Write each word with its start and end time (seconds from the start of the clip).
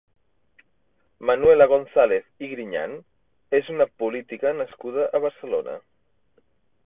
Manuela 1.29 1.67
González 1.73 2.25
i 2.47 2.49
Griñán 2.53 2.97
és 3.59 3.69
una 3.75 3.87
política 4.03 4.57
nascuda 4.63 5.05
a 5.19 5.21
Barcelona. 5.27 5.77